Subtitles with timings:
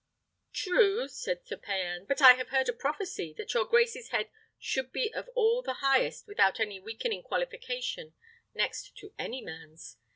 [0.51, 4.91] "True," said Sir Payan; "but I have heard a prophecy, that your grace's head should
[4.91, 8.15] be of all the highest without any weakening qualification
[8.55, 9.97] next to any man's.